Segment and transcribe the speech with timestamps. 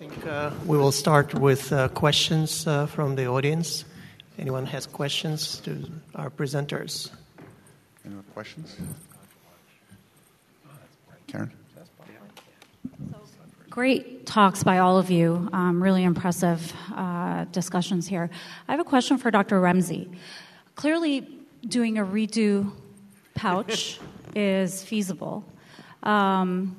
[0.00, 3.84] think uh, we will start with uh, questions uh, from the audience.
[4.38, 7.10] Anyone has questions to our presenters?
[8.06, 8.78] Any more questions?
[11.26, 11.52] Karen?
[13.68, 15.50] Great talks by all of you.
[15.52, 18.30] Um, really impressive uh, discussions here.
[18.68, 19.60] I have a question for Dr.
[19.60, 20.08] Remzi.
[20.76, 21.28] Clearly,
[21.68, 22.72] doing a redo
[23.34, 24.00] pouch
[24.34, 25.44] is feasible.
[26.02, 26.74] Um,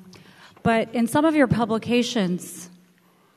[0.64, 2.68] but in some of your publications,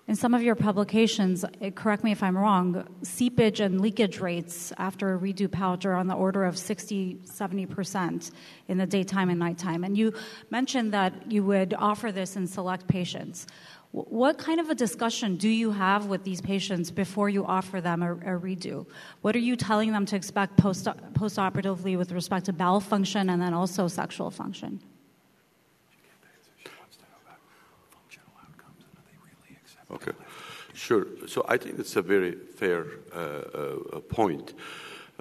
[0.07, 4.71] in some of your publications, eh, correct me if I'm wrong, seepage and leakage rates
[4.77, 8.31] after a redo pouch are on the order of 60, 70%
[8.67, 9.83] in the daytime and nighttime.
[9.83, 10.13] And you
[10.51, 13.47] mentioned that you would offer this in select patients.
[13.91, 18.03] What kind of a discussion do you have with these patients before you offer them
[18.03, 18.85] a, a redo?
[19.21, 23.41] What are you telling them to expect post postoperatively with respect to bowel function and
[23.41, 24.81] then also sexual function?
[29.91, 30.11] Okay,
[30.73, 31.05] sure.
[31.27, 34.53] So I think it's a very fair uh, uh, point.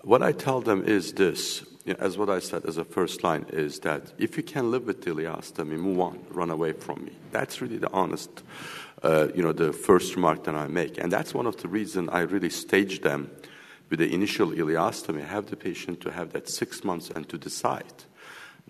[0.03, 1.65] What I tell them is this,
[1.99, 5.05] as what I said as a first line, is that if you can live with
[5.05, 7.13] ileostomy, move on, run away from me.
[7.31, 8.43] That's really the honest,
[9.03, 10.99] uh, you know, the first remark that I make.
[10.99, 13.31] And that's one of the reasons I really stage them
[13.91, 18.05] with the initial ileostomy, have the patient to have that six months and to decide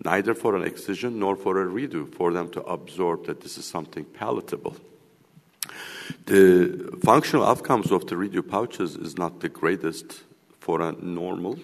[0.03, 3.65] neither for an excision nor for a redo, for them to absorb that this is
[3.65, 4.75] something palatable.
[6.25, 10.23] The functional outcomes of the redo pouches is not the greatest
[10.59, 11.59] for a normal,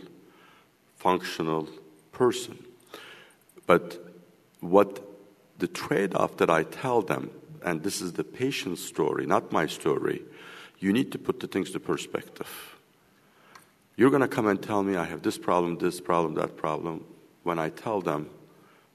[0.98, 1.68] functional
[2.12, 2.58] person.
[3.66, 4.00] But
[4.60, 5.02] what
[5.58, 7.32] the trade off that I tell them,
[7.64, 10.24] and this is the patient's story, not my story,
[10.80, 12.76] you need to put the things to perspective.
[13.96, 17.06] You're going to come and tell me I have this problem, this problem, that problem.
[17.44, 18.30] When I tell them,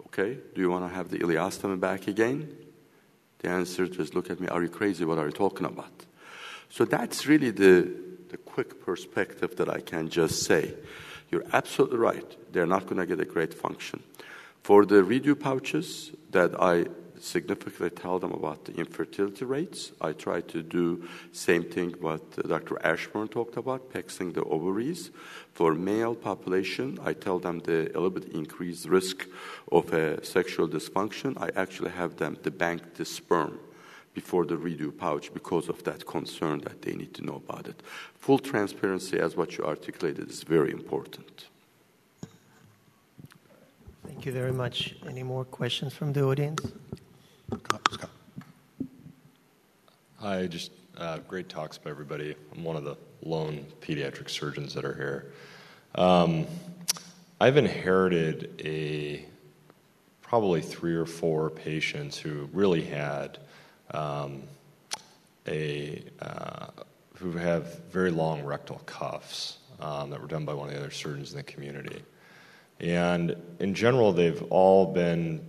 [0.06, 2.65] okay, do you want to have the ileostomy back again?
[3.40, 5.04] The answer is look at me, are you crazy?
[5.04, 6.06] What are you talking about?
[6.68, 7.92] So that's really the,
[8.28, 10.74] the quick perspective that I can just say.
[11.30, 12.52] You're absolutely right.
[12.52, 14.02] They're not going to get a great function.
[14.62, 16.86] For the redo pouches that I
[17.26, 19.92] significantly tell them about the infertility rates.
[20.00, 22.78] I try to do same thing what Dr.
[22.84, 25.10] Ashburn talked about, pexing the ovaries.
[25.52, 29.26] For male population, I tell them the a little bit increased risk
[29.72, 31.30] of a sexual dysfunction.
[31.46, 33.58] I actually have them to bank the sperm
[34.14, 37.82] before the redo pouch because of that concern that they need to know about it.
[38.24, 41.46] Full transparency, as what you articulated, is very important.
[44.06, 44.94] Thank you very much.
[45.06, 46.62] Any more questions from the audience?
[47.48, 48.10] Scott.
[50.18, 52.34] Hi, just uh, great talks by everybody.
[52.52, 55.32] I'm one of the lone pediatric surgeons that are here.
[55.94, 56.46] Um,
[57.40, 59.24] I've inherited a
[60.22, 63.38] probably three or four patients who really had
[63.92, 64.42] um,
[65.46, 66.66] a uh,
[67.14, 70.90] who have very long rectal cuffs um, that were done by one of the other
[70.90, 72.02] surgeons in the community.
[72.80, 75.48] And in general, they've all been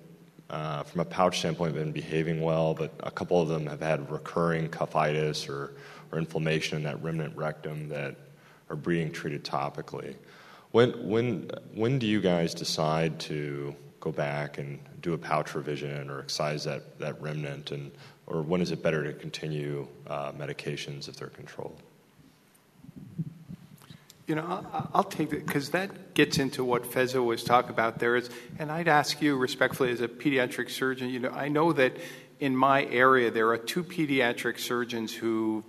[0.50, 4.10] uh, from a pouch standpoint, been behaving well, but a couple of them have had
[4.10, 5.74] recurring cuffitis or,
[6.12, 8.16] or inflammation in that remnant rectum that
[8.70, 10.16] are being treated topically.
[10.72, 16.10] When, when, when do you guys decide to go back and do a pouch revision
[16.10, 17.92] or excise that, that remnant, and,
[18.26, 21.82] or when is it better to continue uh, medications if they're controlled?
[24.28, 28.00] You know, I'll, take it because that gets into what Feza was talking about.
[28.00, 28.30] There is,
[28.60, 31.10] and I'd ask you respectfully as a pediatric surgeon.
[31.10, 31.96] You know, I know that
[32.42, 35.64] in my area there are two pediatric surgeons who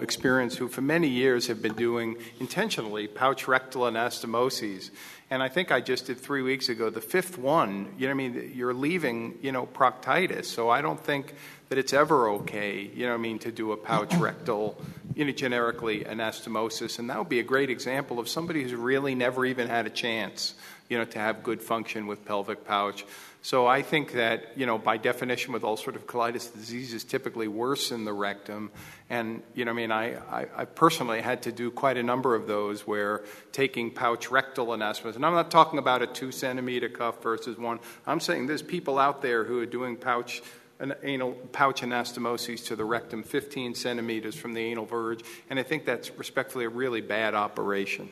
[0.00, 4.90] experience who for many years have been doing intentionally pouch rectal anastomoses
[5.30, 8.14] and i think i just did three weeks ago the fifth one you know i
[8.14, 11.34] mean you're leaving you know proctitis so i don't think
[11.70, 14.80] that it's ever okay you know i mean to do a pouch rectal
[15.14, 19.14] you know generically anastomosis and that would be a great example of somebody who's really
[19.14, 20.54] never even had a chance
[20.88, 23.04] you know to have good function with pelvic pouch
[23.42, 27.90] so I think that, you know, by definition, with ulcerative colitis, disease is typically worse
[27.90, 28.70] in the rectum.
[29.08, 32.34] And, you know, I mean, I, I, I personally had to do quite a number
[32.34, 36.90] of those where taking pouch rectal anastomosis, and I'm not talking about a two centimeter
[36.90, 37.80] cuff versus one.
[38.06, 40.42] I'm saying there's people out there who are doing pouch
[40.80, 45.62] an anal pouch anastomoses to the rectum 15 centimeters from the anal verge, and I
[45.62, 48.08] think that's respectfully a really bad operation.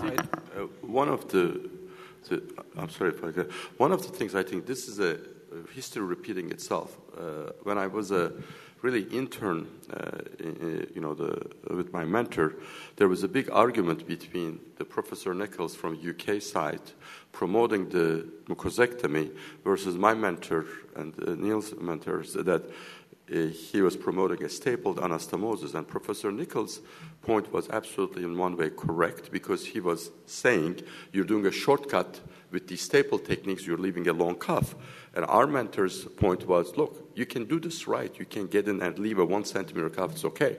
[0.00, 0.20] Think
[0.56, 1.68] uh, one of the
[2.28, 5.18] to, I'm sorry if I get, one of the things I think this is a,
[5.74, 6.96] history repeating itself.
[7.16, 8.32] Uh, when I was a
[8.82, 10.18] really intern, uh,
[10.94, 12.54] you know, the, with my mentor,
[12.96, 16.80] there was a big argument between the Professor Nicholls from UK side
[17.32, 19.34] promoting the mucosectomy
[19.64, 22.68] versus my mentor and uh, Neil's mentors that uh,
[23.32, 25.74] Eh, he was promoting a stapled anastomosis.
[25.74, 26.80] And Professor Nicholls'
[27.22, 30.82] point was absolutely, in one way, correct because he was saying
[31.12, 32.20] you're doing a shortcut
[32.50, 34.74] with these staple techniques, you're leaving a long cuff.
[35.14, 38.14] And our mentor's point was look, you can do this right.
[38.18, 40.58] You can get in and leave a one centimeter cuff, it's okay.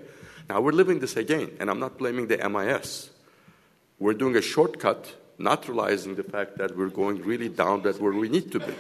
[0.50, 3.12] Now we're living this again, and I'm not blaming the MIS.
[4.00, 8.12] We're doing a shortcut, not realizing the fact that we're going really down that where
[8.12, 8.74] we need to be.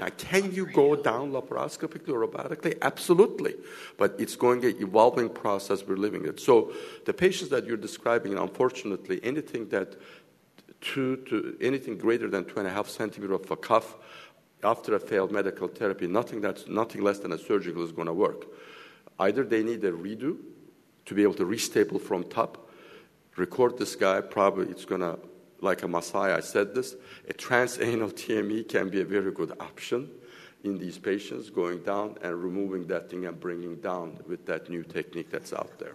[0.00, 2.78] Now, can you go down laparoscopically or robotically?
[2.80, 3.54] Absolutely.
[3.98, 6.40] But it's going an evolving process we're living it.
[6.40, 6.72] So
[7.04, 9.96] the patients that you're describing, unfortunately, anything that
[10.80, 13.96] two to anything greater than two and a half centimeter of a cuff
[14.64, 18.14] after a failed medical therapy, nothing that's nothing less than a surgical is going to
[18.14, 18.46] work.
[19.18, 20.38] Either they need a redo
[21.04, 22.70] to be able to restaple from top,
[23.36, 25.18] record this guy, probably it's going to
[25.60, 26.96] like a Masai, I said this,
[27.28, 30.10] a transanal TME can be a very good option
[30.64, 34.82] in these patients, going down and removing that thing and bringing down with that new
[34.82, 35.94] technique that's out there.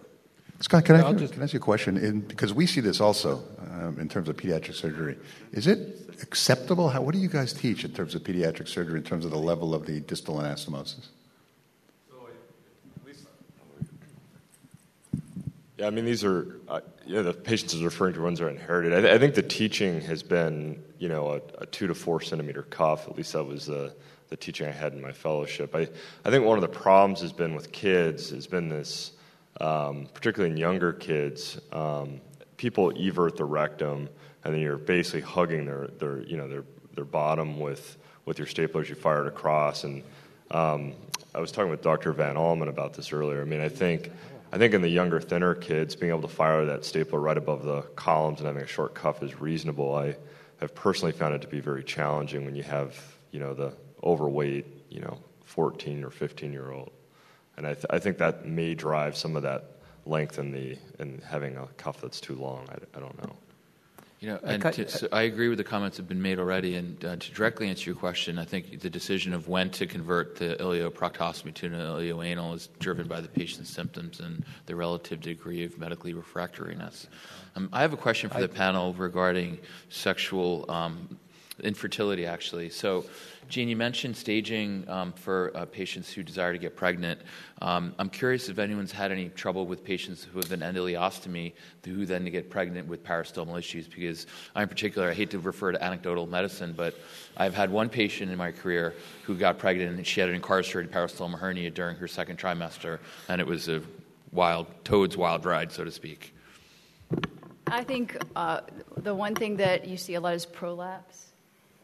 [0.60, 1.96] Scott, can I, just, can I ask you a question?
[1.98, 3.42] In, because we see this also
[3.72, 5.16] um, in terms of pediatric surgery.
[5.52, 6.88] Is it acceptable?
[6.88, 9.38] How, what do you guys teach in terms of pediatric surgery in terms of the
[9.38, 11.08] level of the distal anastomosis?
[15.76, 18.50] Yeah, I mean, these are, uh, know, the patients is referring to ones that are
[18.50, 18.94] inherited.
[18.94, 22.22] I, th- I, think the teaching has been, you know, a, a, two to four
[22.22, 23.06] centimeter cuff.
[23.06, 23.94] At least that was the,
[24.30, 25.74] the teaching I had in my fellowship.
[25.74, 25.88] I,
[26.24, 29.12] I think one of the problems has been with kids has been this,
[29.60, 32.22] um, particularly in younger kids, um,
[32.56, 34.08] people evert the rectum,
[34.44, 36.64] and then you're basically hugging their, their you know, their,
[36.94, 39.84] their bottom with, with your staplers you fired across.
[39.84, 40.02] And
[40.50, 40.94] um,
[41.34, 42.14] I was talking with Dr.
[42.14, 43.42] Van Allman about this earlier.
[43.42, 44.10] I mean, I think
[44.56, 47.62] I think in the younger, thinner kids, being able to fire that stapler right above
[47.62, 49.94] the columns and having a short cuff is reasonable.
[49.94, 50.16] I
[50.60, 52.98] have personally found it to be very challenging when you have,
[53.32, 56.90] you know, the overweight, you know, 14 or 15 year old.
[57.58, 59.72] And I, th- I think that may drive some of that
[60.06, 62.66] length in the in having a cuff that's too long.
[62.70, 63.36] I, I don't know.
[64.20, 66.76] You know, and to, so I agree with the comments that have been made already.
[66.76, 70.36] And uh, to directly answer your question, I think the decision of when to convert
[70.36, 75.64] the ileoproctostomy to an ileoanal is driven by the patient's symptoms and the relative degree
[75.64, 77.06] of medically refractoriness.
[77.56, 79.58] Um, I have a question for the panel regarding
[79.90, 81.18] sexual um,
[81.62, 82.70] infertility, actually.
[82.70, 83.04] So,
[83.48, 87.20] Jean, you mentioned staging um, for uh, patients who desire to get pregnant.
[87.62, 91.52] Um, I'm curious if anyone's had any trouble with patients who have an endometriostomy
[91.84, 93.86] who then get pregnant with peristomal issues.
[93.86, 94.26] Because
[94.56, 96.94] I, in particular, I hate to refer to anecdotal medicine, but
[97.36, 100.92] I've had one patient in my career who got pregnant and she had an incarcerated
[100.92, 102.98] peristomal hernia during her second trimester,
[103.28, 103.80] and it was a
[104.32, 106.34] wild toad's wild ride, so to speak.
[107.68, 108.60] I think uh,
[108.96, 111.26] the one thing that you see a lot is prolapse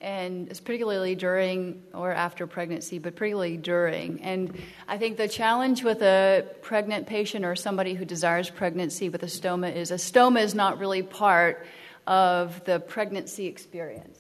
[0.03, 4.21] and it's particularly during or after pregnancy, but particularly during.
[4.23, 9.23] And I think the challenge with a pregnant patient or somebody who desires pregnancy with
[9.23, 11.65] a stoma is a stoma is not really part
[12.07, 14.19] of the pregnancy experience.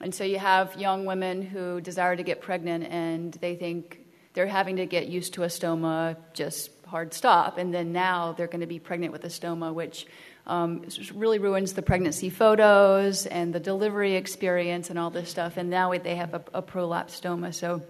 [0.00, 4.00] And so you have young women who desire to get pregnant and they think
[4.34, 7.56] they're having to get used to a stoma, just hard stop.
[7.56, 10.06] And then now they're going to be pregnant with a stoma, which
[10.46, 10.84] um,
[11.14, 15.56] really ruins the pregnancy photos and the delivery experience and all this stuff.
[15.56, 17.52] And now they have a, a prolapse stoma.
[17.52, 17.82] So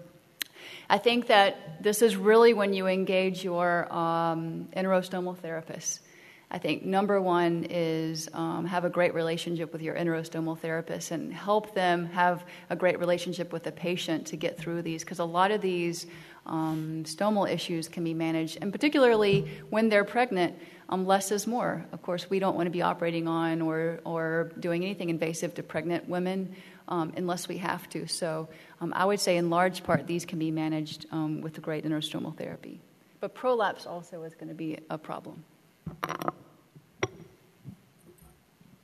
[0.89, 6.01] I think that this is really when you engage your um, enterostomal therapist.
[6.49, 11.33] I think number one is um, have a great relationship with your enterostomal therapist and
[11.33, 15.25] help them have a great relationship with the patient to get through these because a
[15.25, 16.07] lot of these
[16.45, 20.55] um, stomal issues can be managed, and particularly when they're pregnant
[20.89, 21.85] um, less is more.
[21.91, 25.63] Of course, we don't want to be operating on or, or doing anything invasive to
[25.63, 26.55] pregnant women
[26.87, 28.07] um, unless we have to.
[28.07, 28.47] So
[28.79, 31.83] um, I would say, in large part, these can be managed um, with the great
[31.83, 32.79] enterostomal therapy.
[33.19, 35.43] But prolapse also is going to be a problem.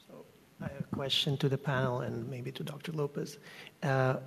[0.07, 0.25] So
[0.61, 2.91] I have a question to the panel and maybe to Dr.
[2.91, 3.37] Lopez.
[3.81, 4.17] Uh,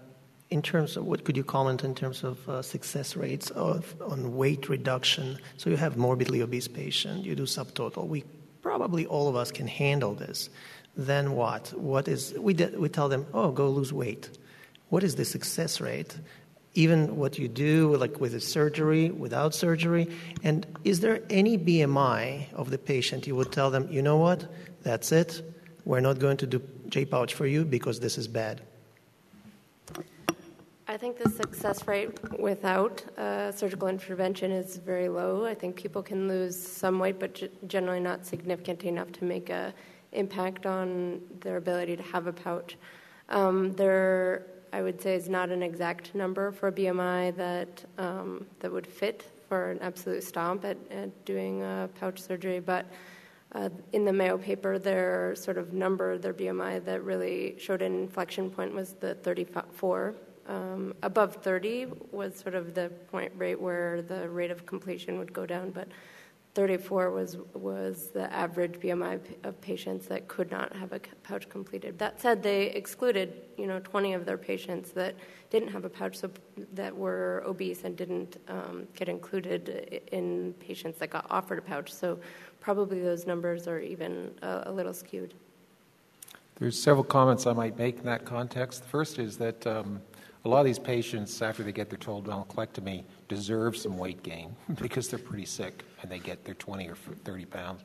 [0.50, 4.36] in terms of what could you comment in terms of uh, success rates of on
[4.36, 5.38] weight reduction?
[5.56, 8.06] So you have morbidly obese patient, you do subtotal.
[8.06, 8.24] We
[8.62, 10.48] probably all of us can handle this.
[10.96, 11.72] Then what?
[11.76, 14.38] What is we we tell them, oh, go lose weight.
[14.88, 16.16] What is the success rate?
[16.74, 20.08] Even what you do, like with a surgery, without surgery,
[20.42, 24.46] and is there any BMI of the patient you would tell them, you know what,
[24.82, 25.42] that's it,
[25.86, 28.60] we're not going to do J pouch for you because this is bad.
[30.88, 35.44] I think the success rate without uh, surgical intervention is very low.
[35.44, 39.50] I think people can lose some weight, but g- generally not significant enough to make
[39.50, 39.72] an
[40.12, 42.76] impact on their ability to have a pouch.
[43.30, 48.70] Um, there, I would say, is not an exact number for BMI that um, that
[48.70, 52.86] would fit for an absolute stomp at, at doing uh, pouch surgery, but
[53.52, 57.94] uh, in the Mayo paper, their sort of number, their BMI that really showed an
[57.94, 60.14] inflection point was the 34.
[60.48, 65.32] Um, above 30 was sort of the point rate where the rate of completion would
[65.32, 65.88] go down, but
[66.56, 71.98] 34 was was the average BMI of patients that could not have a pouch completed.
[71.98, 75.14] That said, they excluded you know 20 of their patients that
[75.50, 76.30] didn't have a pouch, so
[76.72, 81.92] that were obese and didn't um, get included in patients that got offered a pouch.
[81.92, 82.18] So
[82.58, 85.34] probably those numbers are even a, a little skewed.
[86.54, 88.82] There's several comments I might make in that context.
[88.82, 90.00] The first is that um,
[90.46, 94.54] a lot of these patients, after they get their total colectomy, deserve some weight gain
[94.80, 97.82] because they're pretty sick and they get their 20 or 30 pounds.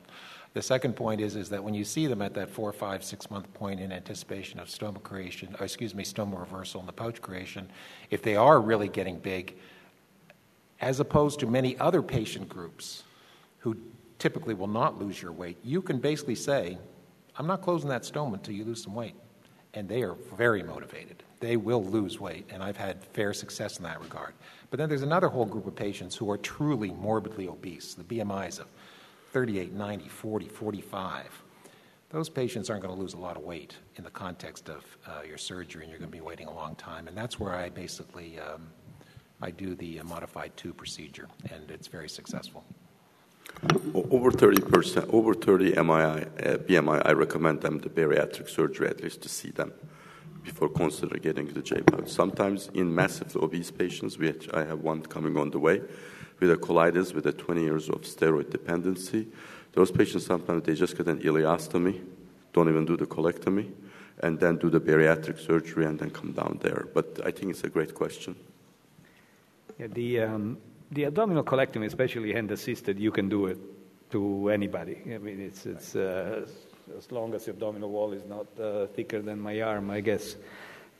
[0.54, 3.30] The second point is, is that when you see them at that four, five, six
[3.30, 7.20] month point in anticipation of stoma creation, or excuse me, stoma reversal and the pouch
[7.20, 7.68] creation,
[8.10, 9.56] if they are really getting big,
[10.80, 13.02] as opposed to many other patient groups
[13.58, 13.76] who
[14.18, 16.78] typically will not lose your weight, you can basically say,
[17.36, 19.14] I'm not closing that stoma until you lose some weight.
[19.74, 21.22] And they are very motivated.
[21.42, 24.32] They will lose weight, and I've had fair success in that regard.
[24.70, 28.60] But then there's another whole group of patients who are truly morbidly obese, the BMIs
[28.60, 28.68] of
[29.32, 31.42] 38, 90, 40, 45.
[32.10, 35.22] Those patients aren't going to lose a lot of weight in the context of uh,
[35.26, 37.08] your surgery, and you're going to be waiting a long time.
[37.08, 38.68] And that's where I basically um,
[39.40, 42.62] I do the uh, modified two procedure, and it's very successful.
[43.94, 46.24] Over 30%, over 30 MI, uh,
[46.68, 49.72] BMI, I recommend them the bariatric surgery at least to see them
[50.42, 52.08] before consider getting the J pouch.
[52.08, 55.80] Sometimes in massively obese patients, which I have one coming on the way,
[56.40, 59.28] with a colitis with a 20 years of steroid dependency,
[59.72, 62.00] those patients sometimes they just get an ileostomy,
[62.52, 63.70] don't even do the colectomy,
[64.20, 66.88] and then do the bariatric surgery and then come down there.
[66.92, 68.36] But I think it's a great question.
[69.78, 70.58] Yeah, the um,
[70.90, 73.58] the abdominal colectomy, especially hand assisted, you can do it
[74.10, 74.98] to anybody.
[75.14, 75.96] I mean, it's it's.
[75.96, 76.46] Uh,
[76.96, 80.36] as long as the abdominal wall is not uh, thicker than my arm, I guess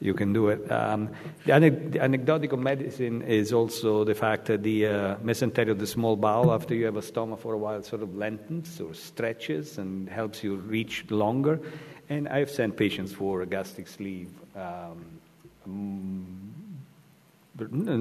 [0.03, 0.71] you can do it.
[0.71, 1.11] Um,
[1.47, 6.53] the, anecdotal medicine is also the fact that the uh, mesentery of the small bowel,
[6.53, 10.43] after you have a stoma for a while, sort of lengthens or stretches and helps
[10.43, 11.61] you reach longer.
[12.09, 14.29] And I've sent patients for a gastric sleeve.
[14.57, 15.21] Um,
[15.69, 16.53] mm,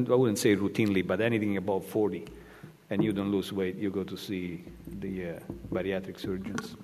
[0.09, 2.25] I wouldn't say routinely, but anything above 40,
[2.89, 4.63] and you don't lose weight, you go to see
[4.99, 5.39] the uh,
[5.71, 6.75] bariatric surgeons.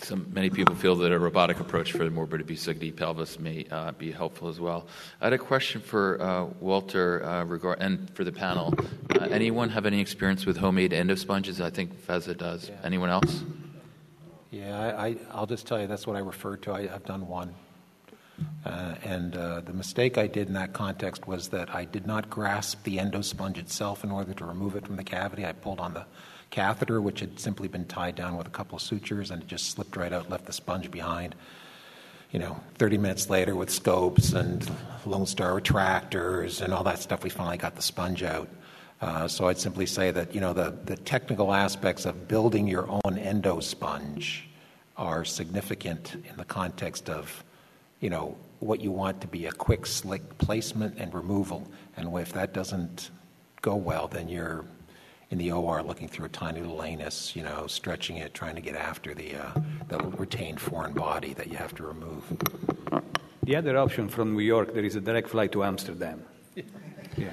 [0.00, 3.92] Some, many people feel that a robotic approach for the morbid obesity pelvis may uh,
[3.92, 4.86] be helpful as well.
[5.20, 8.74] I had a question for uh, Walter uh, regard, and for the panel.
[9.10, 11.60] Uh, anyone have any experience with homemade endosponges?
[11.60, 12.68] I think Feza does.
[12.68, 12.76] Yeah.
[12.84, 13.42] Anyone else?
[14.50, 16.72] Yeah, I, will just tell you that's what I referred to.
[16.72, 17.54] I, have done one.
[18.64, 22.28] Uh, and uh, the mistake I did in that context was that I did not
[22.28, 25.44] grasp the endosponge itself in order to remove it from the cavity.
[25.44, 26.04] I pulled on the
[26.52, 29.70] catheter, which had simply been tied down with a couple of sutures, and it just
[29.70, 31.34] slipped right out, left the sponge behind.
[32.30, 34.70] You know, 30 minutes later, with scopes and
[35.04, 38.48] Lone Star retractors and all that stuff, we finally got the sponge out.
[39.00, 42.88] Uh, so I'd simply say that you know the, the technical aspects of building your
[42.88, 44.42] own endosponge
[44.96, 47.42] are significant in the context of
[47.98, 51.68] you know what you want to be a quick, slick placement and removal.
[51.96, 53.10] And if that doesn't
[53.60, 54.64] go well, then you're
[55.32, 58.60] in the OR looking through a tiny little anus, you know, stretching it, trying to
[58.60, 59.50] get after the, uh,
[59.88, 62.22] the retained foreign body that you have to remove.
[63.42, 66.22] The other option from New York, there is a direct flight to Amsterdam.
[67.16, 67.32] Yeah.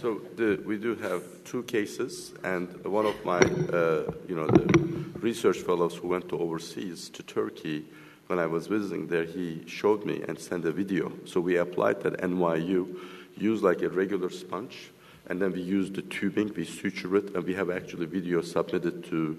[0.00, 4.66] so the, we do have two cases, and one of my, uh, you know, the
[5.18, 7.84] research fellows who went to overseas to Turkey,
[8.28, 11.12] when I was visiting there, he showed me and sent a video.
[11.24, 12.96] So we applied that NYU,
[13.36, 14.92] used like a regular sponge,
[15.26, 19.04] and then we use the tubing, we suture it, and we have actually video submitted
[19.04, 19.38] to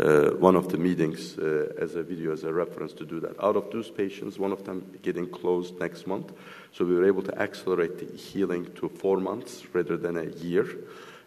[0.00, 3.42] uh, one of the meetings uh, as a video, as a reference to do that.
[3.42, 6.32] Out of those patients, one of them getting closed next month,
[6.72, 10.66] so we were able to accelerate the healing to four months rather than a year.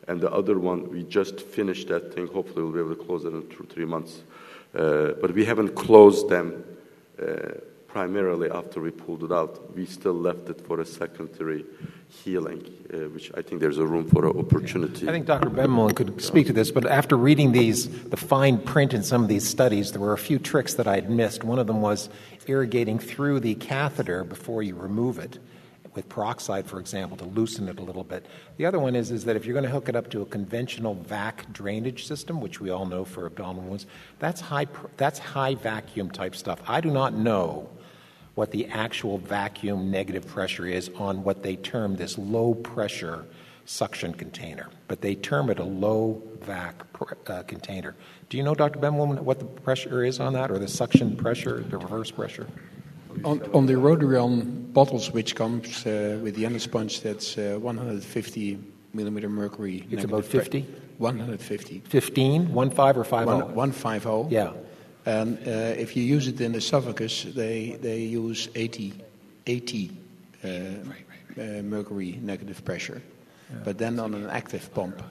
[0.08, 2.28] And the other one, we just finished that thing.
[2.28, 4.22] Hopefully, we'll be able to close it in two, three months.
[4.74, 6.64] Uh, but we haven't closed them
[7.22, 9.76] uh, primarily after we pulled it out.
[9.76, 11.66] We still left it for a secondary
[12.10, 12.64] healing,
[12.94, 15.08] uh, which I think there's a room for an opportunity.
[15.08, 15.50] I think Dr.
[15.50, 19.30] Bemelman could speak to this, but after reading these, the fine print in some of
[19.30, 21.44] these studies, there were a few tricks that I had missed.
[21.44, 22.10] One of them was
[22.48, 25.40] irrigating through the catheter before you remove it
[25.98, 28.28] with peroxide, for example, to loosen it a little bit.
[28.58, 30.26] The other one is, is that if you're going to hook it up to a
[30.26, 33.88] conventional vac drainage system, which we all know for abdominal wounds,
[34.20, 34.68] that's high,
[34.98, 36.62] that's high vacuum type stuff.
[36.68, 37.68] I do not know
[38.38, 43.26] what the actual vacuum negative pressure is on what they term this low pressure
[43.66, 46.76] suction container, but they term it a low vac
[47.28, 47.96] uh, container.
[48.30, 48.80] Do you know, Dr.
[48.80, 52.46] Bemelman, what the pressure is on that, or the suction pressure, the reverse pressure?
[53.26, 58.60] On, on the Rodurion bottles, which comes uh, with the Endosponge, that's uh, 150
[58.94, 59.84] millimeter mercury.
[59.90, 60.62] It's about 50?
[61.00, 61.82] 150.
[61.88, 62.54] 15?
[62.54, 64.34] 1 5 or 5 1, 150.
[64.34, 64.54] Yeah.
[65.08, 68.94] And uh, if you use it in the esophagus, they, they use 80,
[69.46, 69.92] 80
[70.44, 71.60] uh, right, right.
[71.60, 73.02] Uh, mercury negative pressure.
[73.50, 73.60] Yeah.
[73.64, 75.02] But then on an active pump.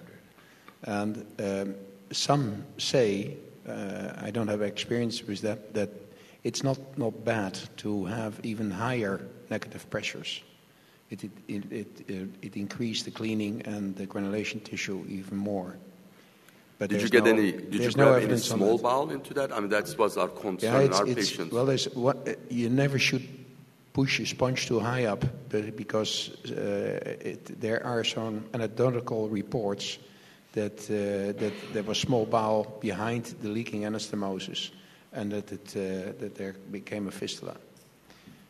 [0.82, 1.74] And um,
[2.12, 5.88] some say, uh, I don't have experience with that, that
[6.44, 10.42] it's not, not bad to have even higher negative pressures.
[11.08, 15.78] It, it, it, it, it increased the cleaning and the granulation tissue even more.
[16.78, 17.52] But did you get no, any?
[17.52, 19.50] Did you grab no any small bowel into that?
[19.50, 21.52] I mean, that was our concern yeah, in our patients.
[21.52, 23.26] Well, what, you never should
[23.94, 25.24] push a sponge too high up,
[25.74, 26.52] because uh,
[27.32, 29.98] it, there are some anecdotal reports
[30.52, 34.70] that uh, that there was small bowel behind the leaking anastomosis,
[35.14, 37.56] and that it uh, that there became a fistula.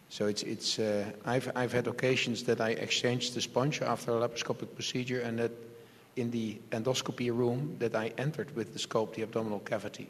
[0.08, 4.28] So it's, it's, uh, I've, I've had occasions that I exchanged the sponge after a
[4.28, 5.50] laparoscopic procedure and that
[6.16, 10.08] in the endoscopy room that I entered with the scope the abdominal cavity,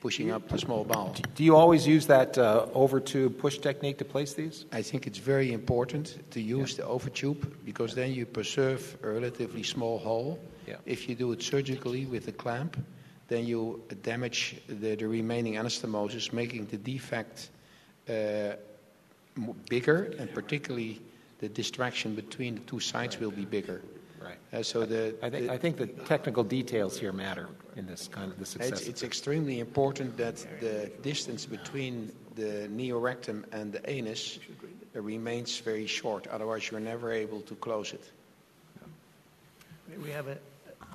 [0.00, 1.14] pushing up the small bowel.
[1.34, 4.66] Do you always use that uh, over tube push technique to place these?
[4.72, 6.84] I think it's very important to use yeah.
[6.84, 10.38] the over tube because then you preserve a relatively small hole.
[10.66, 10.76] Yeah.
[10.84, 12.76] If you do it surgically with a clamp,
[13.28, 17.50] then you damage the, the remaining anastomosis, making the defect
[18.08, 18.54] uh,
[19.68, 21.00] bigger, and particularly
[21.38, 23.80] the distraction between the two sides will be bigger.
[24.26, 24.38] Right.
[24.52, 28.08] Uh, so the I, think, the I think the technical details here matter in this
[28.08, 28.80] kind of the success.
[28.80, 34.38] It's, it's extremely important that the distance between the neorectum and the anus
[34.94, 36.26] remains very short.
[36.26, 38.10] Otherwise, you're never able to close it.
[40.02, 40.38] We have a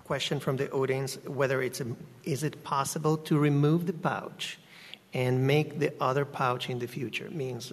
[0.04, 1.88] question from the audience: whether it's a,
[2.26, 4.60] is it possible to remove the pouch
[5.14, 7.30] and make the other pouch in the future.
[7.30, 7.72] Means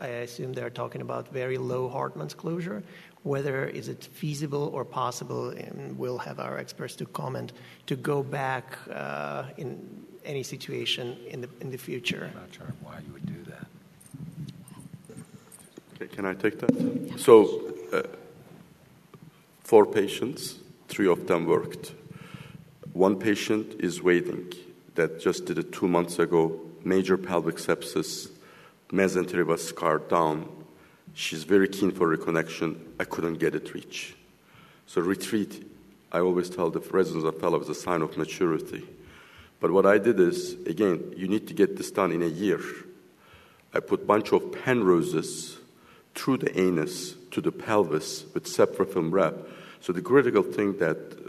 [0.00, 2.82] I assume they're talking about very low Hartmann's closure.
[3.22, 7.52] Whether is it feasible or possible, and we'll have our experts to comment
[7.86, 12.30] to go back uh, in any situation in the in the future.
[12.30, 13.66] I'm not sure why you would do that.
[15.94, 17.18] Okay, can I take that?
[17.18, 18.02] So, uh,
[19.62, 20.56] four patients,
[20.88, 21.94] three of them worked.
[22.92, 24.52] One patient is waiting
[24.94, 28.30] that just did it two months ago, major pelvic sepsis,
[28.90, 30.48] mesentery was scarred down.
[31.14, 32.78] She's very keen for reconnection.
[32.98, 34.16] I couldn't get it reach.
[34.86, 35.66] So retreat,
[36.12, 38.84] I always tell the residents of fellow is a sign of maturity.
[39.60, 42.60] But what I did is, again, you need to get this done in a year.
[43.72, 45.56] I put bunch of Penroses
[46.14, 49.34] through the anus to the pelvis with Seprafilm wrap.
[49.80, 51.23] So the critical thing that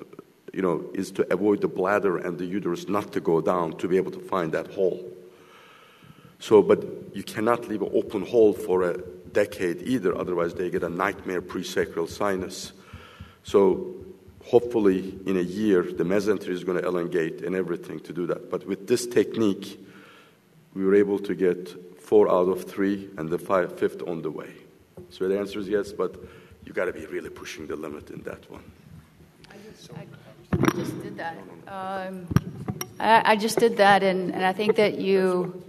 [0.53, 3.88] you know, is to avoid the bladder and the uterus not to go down to
[3.88, 5.12] be able to find that hole.
[6.39, 8.97] So, but you cannot leave an open hole for a
[9.31, 12.73] decade either, otherwise they get a nightmare presacral sinus.
[13.43, 13.95] So,
[14.43, 18.49] hopefully, in a year, the mesentery is going to elongate and everything to do that.
[18.49, 19.79] But with this technique,
[20.73, 24.29] we were able to get four out of three and the five, fifth on the
[24.29, 24.53] way.
[25.10, 26.15] So the answer is yes, but
[26.65, 28.63] you got to be really pushing the limit in that one.
[29.49, 30.05] I just, I,
[30.51, 31.38] I just did that.
[31.67, 32.27] Um,
[32.99, 35.63] I, I, just did that, and, and I think that you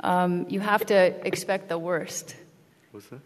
[0.00, 2.36] um, you have to expect the worst.
[2.92, 3.20] What's that?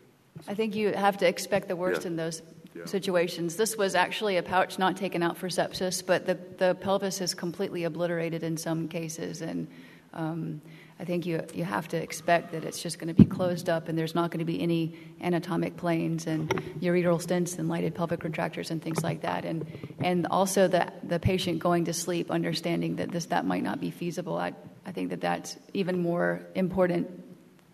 [0.48, 2.08] I think you have to expect the worst yeah.
[2.08, 2.42] in those
[2.74, 2.86] yeah.
[2.86, 3.56] situations.
[3.56, 7.34] This was actually a pouch not taken out for sepsis, but the, the pelvis is
[7.34, 9.68] completely obliterated in some cases, and
[10.14, 10.60] um,
[11.00, 13.88] I think you, you have to expect that it's just going to be closed up
[13.88, 18.20] and there's not going to be any anatomic planes and ureteral stents and lighted pelvic
[18.20, 19.46] retractors and things like that.
[19.46, 19.66] And,
[20.00, 23.90] and also the, the patient going to sleep, understanding that this, that might not be
[23.90, 24.36] feasible.
[24.36, 24.52] I,
[24.84, 27.08] I think that that's even more important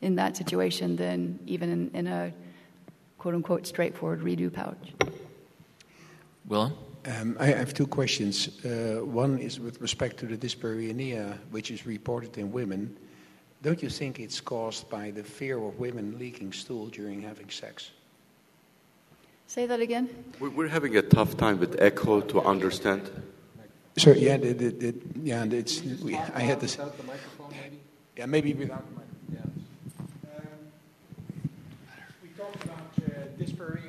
[0.03, 2.33] in that situation than even in, in a
[3.19, 4.93] quote unquote straightforward redo pouch.
[6.47, 6.75] Willem?
[7.07, 8.65] Um, I have two questions.
[8.65, 12.97] Uh, one is with respect to the dyspareunia, which is reported in women.
[13.66, 17.90] Don't you think it's caused by the fear of women leaking stool during having sex?
[19.48, 20.09] Say that again.
[20.38, 23.11] We're having a tough time with echo to understand.
[23.96, 25.83] Sir, yeah, the, the, the, yeah, it's.
[25.83, 26.76] We, I had this.
[26.79, 27.81] Without the microphone, maybe.
[28.16, 29.35] Yeah, maybe without the microphone.
[29.35, 30.31] Yeah.
[30.31, 30.46] Um,
[32.22, 33.86] we talked about uh, dyspareunia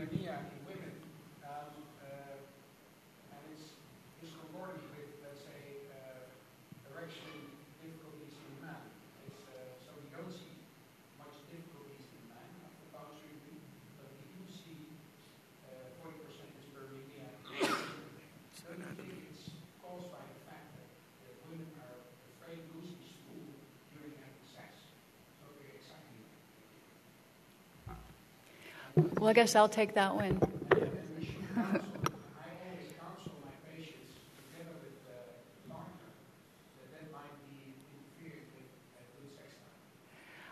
[28.98, 30.40] Well, I guess I'll take that one.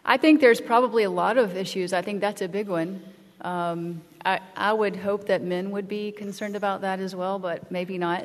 [0.07, 1.91] I think there's probably a lot of issues.
[1.91, 3.01] I think that's a big one.
[3.41, 7.71] Um, I, I would hope that men would be concerned about that as well, but
[7.71, 8.23] maybe not.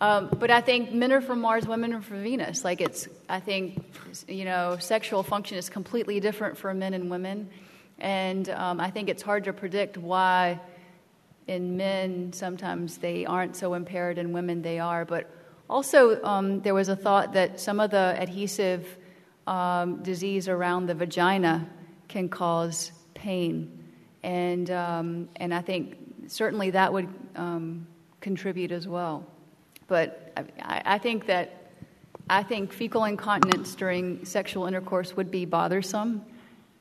[0.00, 2.64] Um, but I think men are from Mars, women are from Venus.
[2.64, 3.80] Like it's, I think,
[4.26, 7.50] you know, sexual function is completely different for men and women,
[7.98, 10.60] and um, I think it's hard to predict why
[11.46, 15.04] in men sometimes they aren't so impaired, and women they are.
[15.04, 15.30] But
[15.68, 18.96] also, um, there was a thought that some of the adhesive
[19.46, 21.68] um, disease around the vagina
[22.08, 23.84] can cause pain,
[24.22, 27.86] and um, and I think certainly that would um,
[28.20, 29.26] contribute as well.
[29.86, 31.70] But I, I think that
[32.28, 36.24] I think fecal incontinence during sexual intercourse would be bothersome.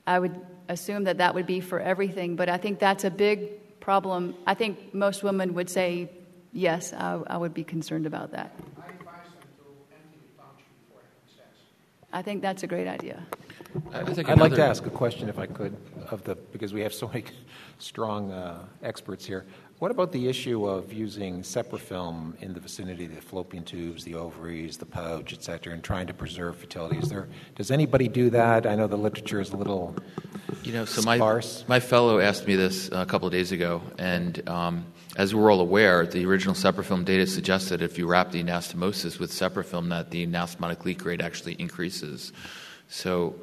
[0.07, 0.35] I would
[0.69, 4.35] assume that that would be for everything, but I think that's a big problem.
[4.47, 6.09] I think most women would say,
[6.53, 8.55] yes, I, I would be concerned about that.
[12.11, 13.25] I think that's a great idea.
[13.91, 15.75] I think I'd like to ask a question, if I could,
[16.09, 17.25] of the because we have so many
[17.77, 19.45] strong uh, experts here.
[19.79, 24.15] What about the issue of using Seprafilm in the vicinity of the fallopian tubes, the
[24.15, 26.97] ovaries, the pouch, et cetera, and trying to preserve fertility?
[26.97, 28.65] Is there, does anybody do that?
[28.65, 29.93] I know the literature is a little
[30.63, 31.63] you know, so sparse.
[31.67, 35.51] my, my fellow asked me this a couple of days ago, and um, as we're
[35.51, 40.11] all aware, the original Seprafilm data suggested if you wrap the anastomosis with Seprafilm that
[40.11, 42.33] the anastomotic leak rate actually increases.
[42.87, 43.35] So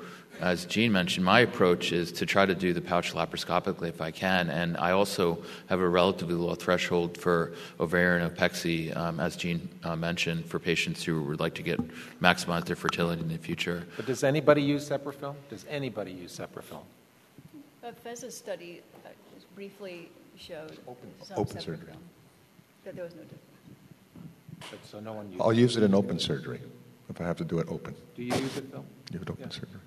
[0.42, 4.11] as Jean mentioned, my approach is to try to do the pouch laparoscopically if I
[4.11, 9.68] can, and I also have a relatively low threshold for ovarian opexy, um, as Jean
[9.85, 11.78] uh, mentioned, for patients who would like to get
[12.20, 13.87] maximize their fertility in the future.
[13.96, 15.37] But does anybody use Seprafilm?
[15.48, 16.83] Does anybody use Seprafilm?
[17.85, 21.92] A Feza study uh, just briefly showed open, some open surgery.
[22.85, 23.42] that there was no difference.
[24.70, 26.61] But so no one uses I'll use it in open surgery
[27.09, 27.94] if I have to do it open.
[28.16, 28.85] Do you use it, Phil?
[29.12, 29.48] Do it open Yeah.
[29.50, 29.81] surgery.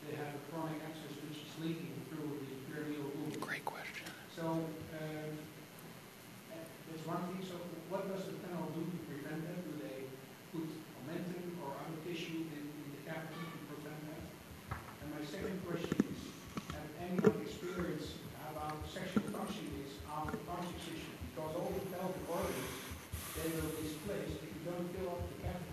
[0.02, 3.38] they have a chronic abscess which is leaking through the perineal wound.
[3.40, 4.08] Great question.
[4.34, 5.32] So um,
[6.50, 7.44] uh, that's one thing.
[7.46, 9.62] So what does the panel do to prevent that?
[9.62, 10.10] Do they
[10.50, 10.66] put
[11.04, 14.24] omentum or other tissue in, in the cavity to prevent that?
[15.02, 16.18] And my second question is,
[16.74, 18.18] have anyone experienced
[18.50, 21.14] about sexual function is after pouch excision?
[21.30, 22.72] Because all the pelvic organs,
[23.38, 25.72] they will displace, if you don't fill up the cavity,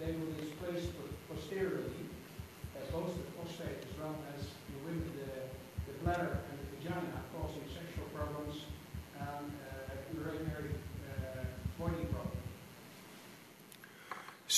[0.00, 2.08] they will displace po- posteriorly,
[2.80, 4.48] as both the prostate as well as
[4.84, 8.64] women, the, the bladder and the vagina, causing sexual problems
[9.20, 10.72] and uh, urinary
[11.04, 11.44] uh,
[11.78, 12.36] voiding problems.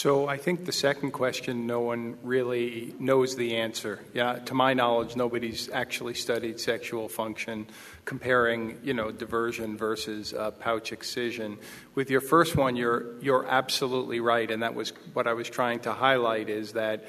[0.03, 4.01] So I think the second question, no one really knows the answer.
[4.13, 7.69] Yeah, to my knowledge, nobody's actually studied sexual function,
[8.05, 11.57] comparing, you know, diversion versus uh, pouch excision.
[11.95, 15.79] With your first one, you're you're absolutely right, and that was what I was trying
[15.87, 17.05] to highlight is that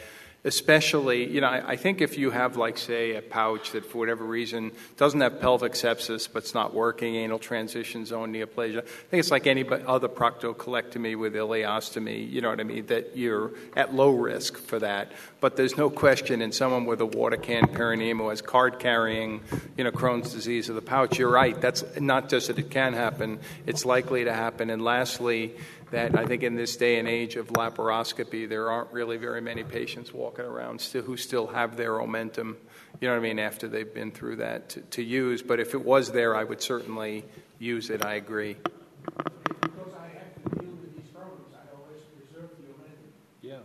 [0.46, 4.26] especially, you know, I, think if you have, like, say, a pouch that for whatever
[4.26, 9.22] reason doesn't have pelvic sepsis but it's not working, anal transition zone neoplasia, I think
[9.22, 13.96] it's like any other proctocolectomy with ileostomy, you know what I mean, that you're at
[13.96, 15.14] low risk for that.
[15.40, 19.42] But there's no question in someone with a water can perineum who has card carrying,
[19.78, 21.60] you know, Crohn's disease of the pouch, you're right.
[21.60, 24.70] That's not just that it can happen, it's likely to happen.
[24.70, 25.56] And lastly,
[25.94, 29.64] that I think in this day and age of laparoscopy, there aren't really very many
[29.64, 32.56] patients walking around still, who still have their omentum,
[33.00, 35.44] you know what I mean, after they've been through that to, to use.
[35.44, 37.24] But if it was there, I would certainly
[37.60, 38.04] use it.
[38.04, 38.58] I agree.
[39.06, 43.12] Because I have to deal with these problems, I always preserve the omentum.
[43.44, 43.60] Yeah.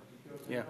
[0.51, 0.65] Yeah.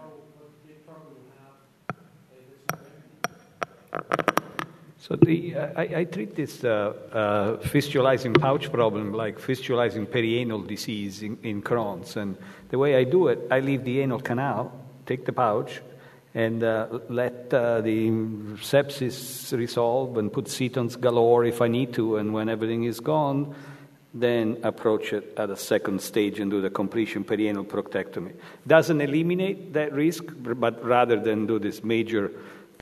[5.09, 10.66] So the, uh, I, I treat this uh, uh, fistulizing pouch problem like fistulizing perianal
[10.66, 12.14] disease in, in Crohn's.
[12.18, 12.37] And
[12.68, 14.71] the way I do it, I leave the anal canal,
[15.07, 15.81] take the pouch,
[16.35, 18.11] and uh, let uh, the
[18.61, 22.16] sepsis resolve and put setons galore if I need to.
[22.16, 23.55] And when everything is gone,
[24.12, 28.35] then approach it at a second stage and do the completion perianal proctectomy.
[28.66, 32.31] Doesn't eliminate that risk, but rather than do this major,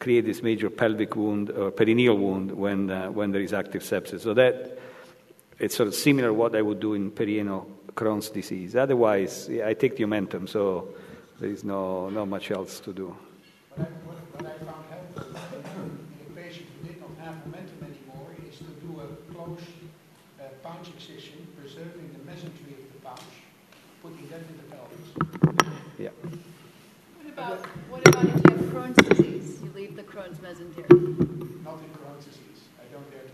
[0.01, 4.21] create this major pelvic wound or perineal wound when, uh, when there is active sepsis.
[4.21, 4.79] So that
[5.59, 8.77] it's sort of similar to what I would do in perianal Crohn's disease.
[8.77, 10.95] Otherwise, yeah, I take the omentum, so
[11.41, 13.17] there is no, not much else to do.
[13.75, 17.81] What I, what, what I found helpful in a patient who did not have omentum
[17.83, 19.63] anymore is to do a closed
[20.39, 23.21] uh, pouch excision, preserving the mesentery of the pouch,
[24.03, 25.07] putting that in the pelvis.
[25.99, 26.11] Yeah.
[27.17, 29.61] What about, what about if you have Crohn's disease?
[29.63, 29.71] You
[32.81, 33.27] I don't do.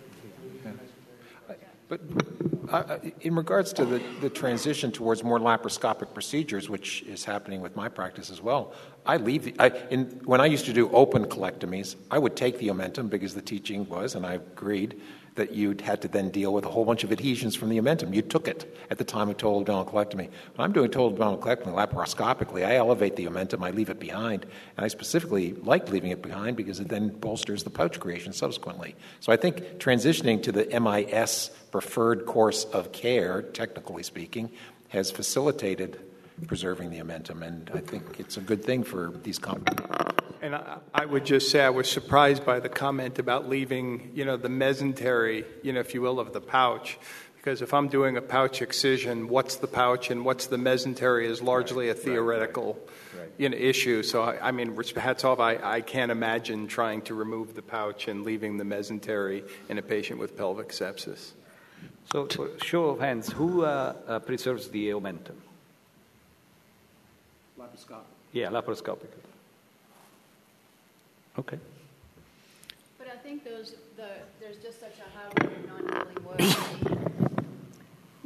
[1.89, 2.01] But
[2.73, 7.77] uh, in regards to the, the transition towards more laparoscopic procedures, which is happening with
[7.77, 8.73] my practice as well,
[9.05, 9.45] I leave.
[9.45, 13.11] The, I, in, when I used to do open colectomies, I would take the omentum
[13.11, 15.01] because the teaching was, and I agreed,
[15.35, 18.15] that you'd had to then deal with a whole bunch of adhesions from the omentum.
[18.15, 19.83] You took it at the time of total abdominal.
[19.93, 24.45] When I'm doing total abdominal laparoscopically, I elevate the omentum, I leave it behind,
[24.77, 28.95] and I specifically like leaving it behind because it then bolsters the pouch creation subsequently.
[29.21, 34.51] So I think transitioning to the MIS preferred course of care, technically speaking,
[34.89, 35.99] has facilitated
[36.47, 39.87] preserving the omentum, and I think it's a good thing for these companies.
[40.41, 44.25] And I, I, would just say I was surprised by the comment about leaving, you
[44.25, 46.99] know, the mesentery, you know, if you will, of the pouch.
[47.37, 51.43] Because if I'm doing a pouch excision, what's the pouch and what's the mesentery is
[51.43, 52.79] largely a theoretical
[53.19, 53.29] right.
[53.37, 54.03] you know, issue.
[54.03, 58.09] So, I, I, mean, hats off, I, I can't imagine trying to remove the pouch
[58.09, 61.33] and leaving the mesentery in a patient with pelvic sepsis.
[62.13, 62.29] So,
[62.63, 65.37] show of hands, who uh, uh, preserves the omentum?
[67.73, 68.05] Laparoscopic.
[68.33, 69.09] Yeah, laparoscopic.
[71.39, 71.59] Okay.
[72.99, 74.09] But I think those, the,
[74.41, 77.39] there's just such a high rate of non-healing wound.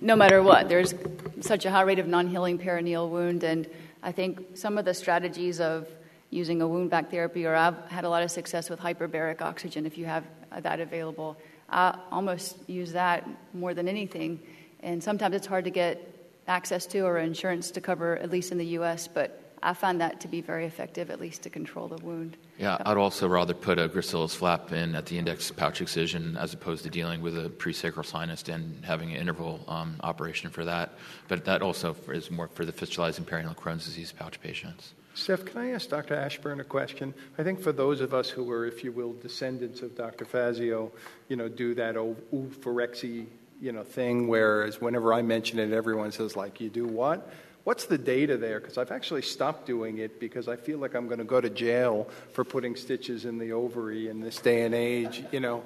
[0.01, 0.95] No matter what, there's
[1.41, 3.69] such a high rate of non-healing perineal wound, and
[4.03, 5.89] I think some of the strategies of
[6.31, 9.87] using a wound vac therapy, or I've had a lot of success with hyperbaric oxygen
[9.87, 10.25] if you have
[10.61, 11.37] that available.
[11.71, 14.41] I almost use that more than anything,
[14.81, 16.16] and sometimes it's hard to get
[16.49, 19.09] access to or insurance to cover, at least in the U.S.
[19.09, 22.37] But I find that to be very effective, at least to control the wound.
[22.59, 26.55] Yeah, I'd also rather put a gracilis flap in at the index pouch excision as
[26.55, 30.93] opposed to dealing with a presacral sinus and having an interval um, operation for that.
[31.29, 34.95] But that also is more for the fistulizing perineal Crohn's disease pouch patients.
[35.15, 36.15] Steph, can I ask Dr.
[36.15, 37.15] Ashburn a question?
[37.39, 40.27] I think for those of us who are, if you will, descendants of Dr.
[40.27, 40.93] Fazio,
[41.29, 43.27] you know, do that oophoropexy,
[43.61, 47.31] you know, thing, whereas whenever I mention it, everyone says, like, you do what?
[47.65, 48.61] What's the data there?
[48.61, 51.51] Because I've actually stopped doing it because I feel like I'm going to go to
[51.51, 55.25] jail for putting stitches in the ovary in this day and age.
[55.33, 55.65] You know,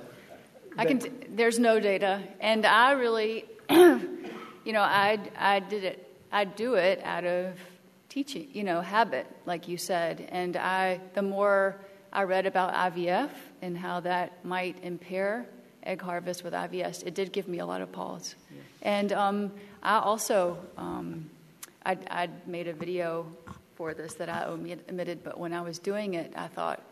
[0.79, 0.99] I can.
[1.01, 6.11] T- there's no data, and I really, you know, I I did it.
[6.33, 7.55] I do it out of
[8.11, 10.29] teaching, you know, habit, like you said.
[10.31, 11.81] And I, the more
[12.13, 13.31] I read about IVF
[13.63, 15.47] and how that might impair
[15.83, 18.35] egg harvest with IVF, it did give me a lot of pause.
[18.51, 18.61] Yeah.
[18.83, 20.59] And um, I also.
[20.77, 21.31] Um,
[21.85, 23.27] I'd, I'd made a video
[23.77, 26.83] for this that I omitted, but when I was doing it, I thought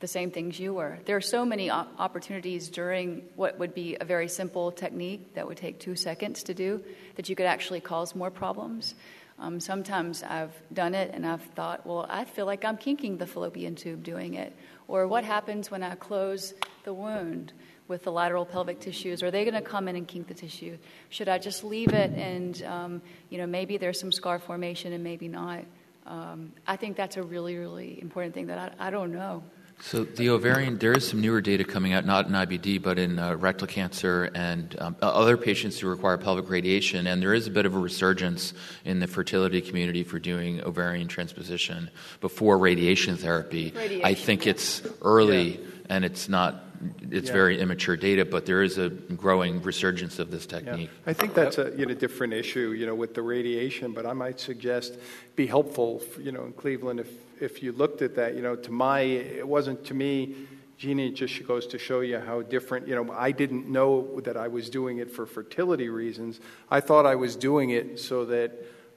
[0.00, 0.98] the same things you were.
[1.04, 5.56] There are so many opportunities during what would be a very simple technique that would
[5.56, 6.82] take two seconds to do
[7.16, 8.94] that you could actually cause more problems.
[9.38, 13.26] Um, sometimes I've done it and I've thought, well, I feel like I'm kinking the
[13.26, 14.54] fallopian tube doing it.
[14.88, 17.52] Or what happens when I close the wound?
[17.88, 19.22] With the lateral pelvic tissues?
[19.22, 20.78] Are they going to come in and kink the tissue?
[21.10, 25.04] Should I just leave it and, um, you know, maybe there's some scar formation and
[25.04, 25.64] maybe not?
[26.06, 29.42] Um, I think that's a really, really important thing that I, I don't know.
[29.80, 33.18] So the ovarian, there is some newer data coming out, not in IBD, but in
[33.18, 37.06] uh, rectal cancer and um, other patients who require pelvic radiation.
[37.06, 41.08] And there is a bit of a resurgence in the fertility community for doing ovarian
[41.08, 43.72] transposition before radiation therapy.
[43.74, 44.50] Radiation, I think yeah.
[44.50, 45.66] it's early yeah.
[45.88, 46.63] and it's not
[47.10, 47.32] it's Yeah.
[47.32, 50.90] very immature data, but there is a growing resurgence of this technique.
[51.06, 53.92] I think that's a you know, different issue, you know, with the radiation.
[53.92, 54.98] But I might suggest
[55.36, 58.34] be helpful, you know, in Cleveland if if you looked at that.
[58.34, 60.34] You know, to my it wasn't to me.
[60.76, 62.88] Jeannie, it just goes to show you how different.
[62.88, 66.40] You know, I didn't know that I was doing it for fertility reasons.
[66.68, 68.50] I thought I was doing it so that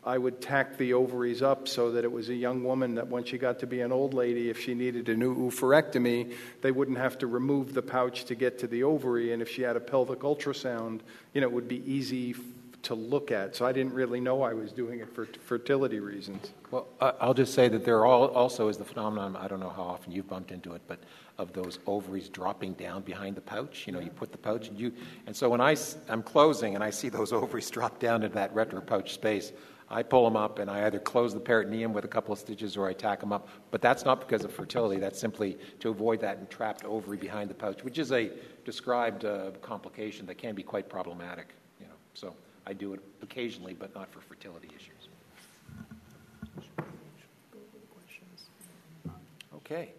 [0.07, 3.25] I would tack the ovaries up so that it was a young woman that when
[3.25, 6.97] she got to be an old lady, if she needed a new oophorectomy, they wouldn't
[6.97, 9.33] have to remove the pouch to get to the ovary.
[9.33, 11.01] And if she had a pelvic ultrasound,
[11.33, 12.35] you know, it would be easy
[12.83, 13.53] to look at.
[13.53, 16.53] So I didn't really know I was doing it for fertility reasons.
[16.71, 20.13] Well, I'll just say that there also is the phenomenon, I don't know how often
[20.13, 20.99] you've bumped into it, but
[21.37, 23.83] of those ovaries dropping down behind the pouch.
[23.87, 24.93] You know, you put the pouch and you,
[25.25, 25.75] and so when I,
[26.07, 29.51] I'm closing and I see those ovaries drop down into that retro pouch space,
[29.89, 32.75] I pull them up and I either close the peritoneum with a couple of stitches
[32.75, 33.47] or I tack them up.
[33.71, 34.99] But that's not because of fertility.
[34.99, 38.31] That's simply to avoid that entrapped ovary behind the pouch, which is a
[38.65, 41.47] described uh, complication that can be quite problematic.
[41.79, 45.07] You know, so I do it occasionally, but not for fertility issues.
[49.55, 49.91] Okay.